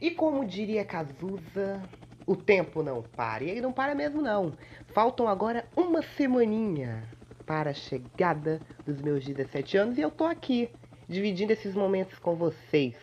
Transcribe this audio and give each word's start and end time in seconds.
E 0.00 0.10
como 0.10 0.44
diria 0.44 0.84
Cazuza, 0.84 1.82
o 2.26 2.34
tempo 2.34 2.82
não 2.82 3.02
para. 3.02 3.44
E 3.44 3.50
ele 3.50 3.60
não 3.60 3.72
para 3.72 3.94
mesmo 3.94 4.20
não. 4.20 4.52
Faltam 4.88 5.28
agora 5.28 5.66
uma 5.76 6.02
semaninha 6.02 7.04
para 7.46 7.70
a 7.70 7.74
chegada 7.74 8.60
dos 8.84 9.00
meus 9.00 9.24
17 9.24 9.76
anos 9.76 9.98
e 9.98 10.00
eu 10.00 10.10
tô 10.10 10.24
aqui, 10.24 10.68
dividindo 11.08 11.52
esses 11.52 11.74
momentos 11.74 12.18
com 12.18 12.34
vocês. 12.34 12.96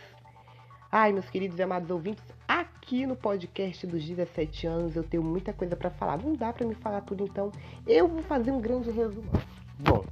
Ai, 0.92 1.12
meus 1.12 1.30
queridos 1.30 1.58
e 1.58 1.64
amados 1.64 1.90
ouvintes, 1.90 2.24
aqui 2.48 3.06
no 3.06 3.16
podcast 3.16 3.88
dos 3.88 4.06
17 4.06 4.68
anos 4.68 4.96
eu 4.96 5.04
tenho 5.04 5.24
muita 5.24 5.54
coisa 5.54 5.76
para 5.76 5.90
falar. 5.90 6.18
Não 6.18 6.34
dá 6.34 6.52
para 6.52 6.68
me 6.68 6.76
falar 6.76 7.02
tudo, 7.02 7.24
então 7.24 7.52
eu 7.88 8.08
vou 8.08 8.22
fazer 8.24 8.52
um 8.52 8.60
grande 8.60 8.92
resumo. 8.92 9.32
Bom, 9.80 10.06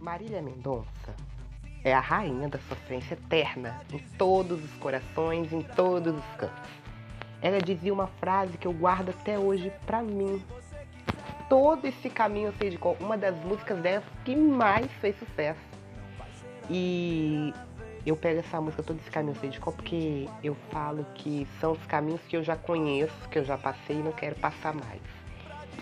Marília 0.00 0.42
Mendonça 0.42 1.14
é 1.84 1.92
a 1.92 2.00
rainha 2.00 2.48
da 2.48 2.58
sofrência 2.60 3.12
eterna 3.14 3.78
em 3.92 3.98
todos 4.16 4.64
os 4.64 4.72
corações, 4.78 5.52
em 5.52 5.60
todos 5.60 6.16
os 6.16 6.36
cantos. 6.36 6.70
Ela 7.42 7.60
dizia 7.60 7.92
uma 7.92 8.06
frase 8.06 8.56
que 8.56 8.66
eu 8.66 8.72
guardo 8.72 9.10
até 9.10 9.38
hoje 9.38 9.70
para 9.84 10.02
mim. 10.02 10.42
Todo 11.46 11.84
esse 11.86 12.08
caminho 12.08 12.48
eu 12.48 12.54
sei 12.54 12.70
de 12.70 12.78
qual, 12.78 12.96
uma 12.98 13.18
das 13.18 13.36
músicas 13.44 13.78
dela 13.80 14.02
que 14.24 14.34
mais 14.34 14.90
fez 14.92 15.14
sucesso. 15.18 15.60
E 16.70 17.52
eu 18.06 18.16
pego 18.16 18.40
essa 18.40 18.58
música, 18.58 18.82
todo 18.82 18.98
esse 18.98 19.10
caminho 19.10 19.34
eu 19.34 19.40
sei 19.40 19.50
de 19.50 19.60
qual, 19.60 19.76
porque 19.76 20.26
eu 20.42 20.56
falo 20.70 21.04
que 21.14 21.46
são 21.60 21.72
os 21.72 21.84
caminhos 21.84 22.22
que 22.22 22.34
eu 22.34 22.42
já 22.42 22.56
conheço, 22.56 23.28
que 23.30 23.38
eu 23.38 23.44
já 23.44 23.58
passei 23.58 23.96
e 23.96 24.02
não 24.02 24.12
quero 24.12 24.36
passar 24.36 24.74
mais. 24.74 25.02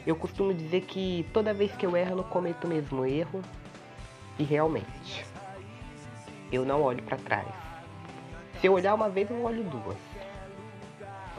Eu 0.04 0.16
costumo 0.16 0.52
dizer 0.52 0.80
que 0.80 1.24
toda 1.32 1.54
vez 1.54 1.70
que 1.76 1.86
eu 1.86 1.96
erro, 1.96 2.18
eu 2.18 2.24
cometo 2.24 2.64
o 2.64 2.68
mesmo 2.68 3.06
erro. 3.06 3.40
E 4.36 4.42
realmente, 4.42 5.24
eu 6.52 6.64
não 6.64 6.82
olho 6.82 7.02
para 7.02 7.16
trás. 7.16 7.48
Se 8.60 8.66
eu 8.66 8.74
olhar 8.74 8.94
uma 8.94 9.08
vez, 9.08 9.28
eu 9.30 9.42
olho 9.42 9.64
duas. 9.64 9.96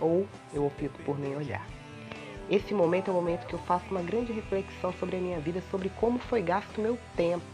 Ou 0.02 0.28
eu 0.54 0.66
opto 0.66 1.02
por 1.06 1.20
nem 1.20 1.36
olhar. 1.36 1.66
Esse 2.50 2.74
momento 2.74 3.10
é 3.10 3.12
o 3.12 3.16
momento 3.16 3.48
que 3.48 3.54
eu 3.54 3.60
faço 3.60 3.86
uma 3.90 4.02
grande 4.02 4.34
reflexão 4.34 4.92
sobre 4.94 5.16
a 5.16 5.20
minha 5.20 5.40
vida, 5.40 5.62
sobre 5.72 5.90
como 5.90 6.20
foi 6.20 6.42
gasto 6.42 6.82
meu 6.82 7.00
tempo, 7.16 7.46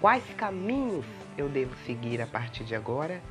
quais 0.00 0.22
caminhos 0.36 1.06
eu 1.38 1.48
devo 1.48 1.74
seguir 1.86 2.20
a 2.20 2.26
partir 2.26 2.64
de 2.64 2.74
agora 2.74 3.22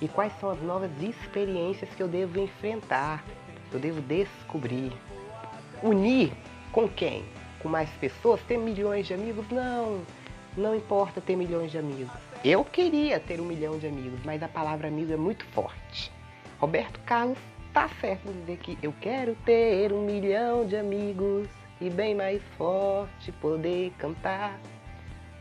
e 0.00 0.06
quais 0.06 0.32
são 0.38 0.50
as 0.50 0.60
novas 0.60 0.90
experiências 1.00 1.88
que 1.94 2.02
eu 2.02 2.08
devo 2.08 2.38
enfrentar, 2.38 3.24
eu 3.72 3.78
devo 3.78 4.02
descobrir. 4.02 4.92
Unir 5.82 6.32
com 6.70 6.86
quem? 6.88 7.24
Com 7.60 7.68
mais 7.68 7.88
pessoas? 7.92 8.40
Ter 8.42 8.58
milhões 8.58 9.06
de 9.06 9.14
amigos? 9.14 9.48
Não, 9.50 10.02
não 10.56 10.74
importa 10.74 11.20
ter 11.20 11.36
milhões 11.36 11.70
de 11.70 11.78
amigos. 11.78 12.12
Eu 12.44 12.64
queria 12.64 13.20
ter 13.20 13.40
um 13.40 13.44
milhão 13.44 13.78
de 13.78 13.86
amigos, 13.86 14.20
mas 14.24 14.42
a 14.42 14.48
palavra 14.48 14.88
amigo 14.88 15.12
é 15.12 15.16
muito 15.16 15.44
forte. 15.46 16.12
Roberto 16.58 16.98
Carlos 17.00 17.38
tá 17.72 17.88
certo 18.00 18.28
em 18.28 18.32
dizer 18.40 18.56
que 18.58 18.78
eu 18.82 18.92
quero 19.00 19.34
ter 19.44 19.92
um 19.92 20.04
milhão 20.04 20.66
de 20.66 20.76
amigos 20.76 21.48
e 21.80 21.90
bem 21.90 22.14
mais 22.14 22.42
forte 22.56 23.32
poder 23.32 23.92
cantar. 23.98 24.58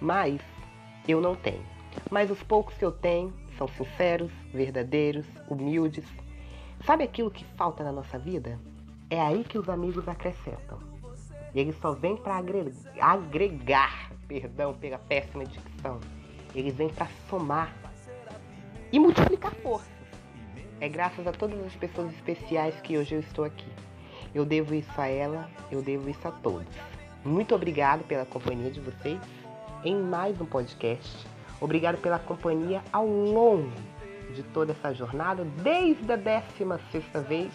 Mas 0.02 0.42
eu 1.08 1.22
não 1.22 1.36
tenho. 1.36 1.66
Mas 2.12 2.30
os 2.30 2.44
poucos 2.44 2.76
que 2.76 2.84
eu 2.84 2.92
tenho 2.92 3.34
são 3.58 3.68
sinceros, 3.68 4.32
verdadeiros, 4.54 5.26
humildes. 5.50 6.06
Sabe 6.86 7.04
aquilo 7.04 7.32
que 7.32 7.46
falta 7.56 7.84
na 7.84 7.92
nossa 7.92 8.20
vida? 8.20 8.60
É 9.10 9.22
aí 9.22 9.44
que 9.44 9.58
os 9.58 9.70
amigos 9.70 10.08
acrescentam. 10.08 10.95
E 11.56 11.60
eles 11.60 11.76
só 11.80 11.94
vêm 11.94 12.18
para 12.18 12.36
agregar, 13.00 14.12
perdão 14.28 14.74
pela 14.74 14.98
péssima 14.98 15.46
dicção. 15.46 16.02
Eles 16.54 16.76
vêm 16.76 16.90
para 16.90 17.08
somar 17.30 17.74
e 18.92 19.00
multiplicar 19.00 19.56
forças. 19.56 19.88
É 20.82 20.90
graças 20.90 21.26
a 21.26 21.32
todas 21.32 21.58
as 21.66 21.74
pessoas 21.76 22.14
especiais 22.14 22.76
que 22.82 22.98
hoje 22.98 23.16
eu 23.16 23.22
estou 23.22 23.46
aqui. 23.46 23.72
Eu 24.34 24.44
devo 24.44 24.76
isso 24.76 24.92
a 25.00 25.08
ela, 25.08 25.50
eu 25.72 25.82
devo 25.82 26.10
isso 26.10 26.28
a 26.28 26.32
todos. 26.32 26.68
Muito 27.24 27.56
obrigado 27.56 28.04
pela 28.04 28.26
companhia 28.26 28.70
de 28.70 28.82
vocês 28.82 29.22
em 29.86 29.96
mais 29.96 30.40
um 30.42 30.46
podcast. 30.46 31.26
Obrigado 31.62 31.98
pela 32.02 32.20
companhia 32.20 32.84
ao 32.92 33.08
longo 33.08 33.72
de 34.34 34.44
toda 34.44 34.74
essa 34.74 34.94
jornada, 34.94 35.46
desde 35.64 36.12
a 36.12 36.18
16 36.18 37.06
vez, 37.26 37.54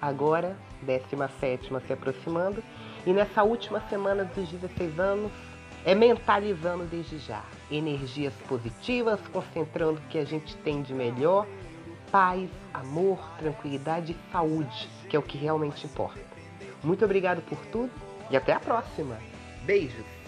agora 0.00 0.56
17 0.82 1.68
se 1.84 1.92
aproximando, 1.92 2.62
e 3.06 3.12
nessa 3.12 3.42
última 3.42 3.80
semana 3.88 4.24
dos 4.24 4.48
16 4.48 4.98
anos, 4.98 5.32
é 5.84 5.94
mentalizando 5.94 6.84
desde 6.84 7.18
já. 7.18 7.42
Energias 7.70 8.34
positivas, 8.48 9.20
concentrando 9.32 9.98
o 9.98 10.08
que 10.08 10.18
a 10.18 10.24
gente 10.24 10.56
tem 10.58 10.82
de 10.82 10.92
melhor, 10.92 11.46
paz, 12.10 12.48
amor, 12.74 13.18
tranquilidade 13.38 14.12
e 14.12 14.32
saúde, 14.32 14.88
que 15.08 15.16
é 15.16 15.18
o 15.18 15.22
que 15.22 15.38
realmente 15.38 15.86
importa. 15.86 16.20
Muito 16.82 17.04
obrigado 17.04 17.40
por 17.42 17.58
tudo 17.66 17.90
e 18.30 18.36
até 18.36 18.52
a 18.52 18.60
próxima. 18.60 19.16
Beijos! 19.64 20.19